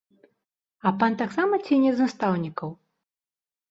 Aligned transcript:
А 0.87 0.93
пан 1.03 1.19
таксама 1.21 1.53
ці 1.65 1.81
не 1.87 1.95
з 1.95 2.11
настаўнікаў? 2.11 2.69